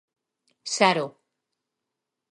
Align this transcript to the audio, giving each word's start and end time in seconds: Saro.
Saro. 0.75 1.05